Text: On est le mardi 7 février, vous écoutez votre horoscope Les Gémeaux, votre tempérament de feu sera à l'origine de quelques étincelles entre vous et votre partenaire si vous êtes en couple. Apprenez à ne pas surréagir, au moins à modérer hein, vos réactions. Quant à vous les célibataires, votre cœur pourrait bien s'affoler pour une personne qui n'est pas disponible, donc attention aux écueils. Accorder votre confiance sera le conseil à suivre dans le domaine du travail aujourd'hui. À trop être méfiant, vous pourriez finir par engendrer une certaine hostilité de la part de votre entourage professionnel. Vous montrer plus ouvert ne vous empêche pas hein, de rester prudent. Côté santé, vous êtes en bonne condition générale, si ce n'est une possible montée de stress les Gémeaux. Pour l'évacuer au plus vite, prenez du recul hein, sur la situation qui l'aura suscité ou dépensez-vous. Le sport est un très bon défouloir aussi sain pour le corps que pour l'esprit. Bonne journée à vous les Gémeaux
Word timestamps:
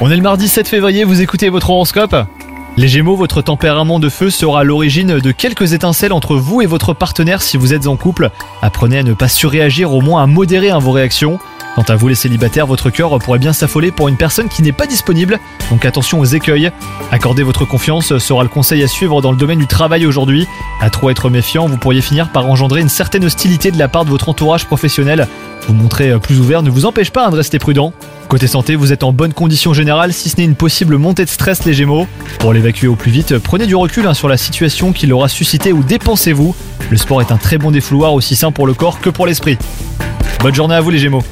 On 0.00 0.10
est 0.10 0.16
le 0.16 0.22
mardi 0.22 0.48
7 0.48 0.68
février, 0.68 1.04
vous 1.04 1.22
écoutez 1.22 1.48
votre 1.48 1.70
horoscope 1.70 2.14
Les 2.76 2.88
Gémeaux, 2.88 3.16
votre 3.16 3.40
tempérament 3.40 3.98
de 3.98 4.10
feu 4.10 4.28
sera 4.28 4.60
à 4.60 4.64
l'origine 4.64 5.18
de 5.18 5.32
quelques 5.32 5.72
étincelles 5.72 6.12
entre 6.12 6.36
vous 6.36 6.60
et 6.60 6.66
votre 6.66 6.92
partenaire 6.92 7.40
si 7.40 7.56
vous 7.56 7.72
êtes 7.72 7.86
en 7.86 7.96
couple. 7.96 8.30
Apprenez 8.60 8.98
à 8.98 9.02
ne 9.02 9.14
pas 9.14 9.28
surréagir, 9.28 9.94
au 9.94 10.02
moins 10.02 10.22
à 10.22 10.26
modérer 10.26 10.68
hein, 10.68 10.78
vos 10.78 10.90
réactions. 10.90 11.38
Quant 11.74 11.84
à 11.88 11.96
vous 11.96 12.08
les 12.08 12.14
célibataires, 12.14 12.66
votre 12.66 12.90
cœur 12.90 13.18
pourrait 13.18 13.38
bien 13.38 13.54
s'affoler 13.54 13.92
pour 13.92 14.08
une 14.08 14.18
personne 14.18 14.50
qui 14.50 14.60
n'est 14.60 14.72
pas 14.72 14.86
disponible, 14.86 15.40
donc 15.70 15.86
attention 15.86 16.20
aux 16.20 16.26
écueils. 16.26 16.70
Accorder 17.10 17.44
votre 17.44 17.64
confiance 17.64 18.18
sera 18.18 18.42
le 18.42 18.50
conseil 18.50 18.82
à 18.82 18.88
suivre 18.88 19.22
dans 19.22 19.32
le 19.32 19.38
domaine 19.38 19.58
du 19.58 19.66
travail 19.66 20.04
aujourd'hui. 20.04 20.46
À 20.82 20.90
trop 20.90 21.08
être 21.08 21.30
méfiant, 21.30 21.66
vous 21.66 21.78
pourriez 21.78 22.02
finir 22.02 22.30
par 22.30 22.46
engendrer 22.46 22.82
une 22.82 22.90
certaine 22.90 23.24
hostilité 23.24 23.70
de 23.70 23.78
la 23.78 23.88
part 23.88 24.04
de 24.04 24.10
votre 24.10 24.28
entourage 24.28 24.66
professionnel. 24.66 25.28
Vous 25.66 25.72
montrer 25.72 26.18
plus 26.18 26.40
ouvert 26.40 26.62
ne 26.62 26.68
vous 26.68 26.84
empêche 26.84 27.10
pas 27.10 27.26
hein, 27.26 27.30
de 27.30 27.36
rester 27.36 27.58
prudent. 27.58 27.94
Côté 28.28 28.48
santé, 28.48 28.74
vous 28.74 28.92
êtes 28.92 29.04
en 29.04 29.12
bonne 29.12 29.32
condition 29.32 29.72
générale, 29.72 30.12
si 30.12 30.28
ce 30.28 30.38
n'est 30.38 30.44
une 30.44 30.56
possible 30.56 30.98
montée 30.98 31.24
de 31.24 31.30
stress 31.30 31.64
les 31.64 31.74
Gémeaux. 31.74 32.08
Pour 32.40 32.52
l'évacuer 32.52 32.88
au 32.88 32.96
plus 32.96 33.12
vite, 33.12 33.38
prenez 33.38 33.66
du 33.66 33.76
recul 33.76 34.04
hein, 34.04 34.14
sur 34.14 34.28
la 34.28 34.36
situation 34.36 34.92
qui 34.92 35.06
l'aura 35.06 35.28
suscité 35.28 35.72
ou 35.72 35.84
dépensez-vous. 35.84 36.54
Le 36.90 36.96
sport 36.96 37.20
est 37.20 37.30
un 37.30 37.36
très 37.36 37.56
bon 37.56 37.70
défouloir 37.70 38.14
aussi 38.14 38.34
sain 38.34 38.50
pour 38.50 38.66
le 38.66 38.74
corps 38.74 39.00
que 39.00 39.10
pour 39.10 39.26
l'esprit. 39.26 39.58
Bonne 40.40 40.54
journée 40.54 40.74
à 40.74 40.80
vous 40.80 40.90
les 40.90 40.98
Gémeaux 40.98 41.22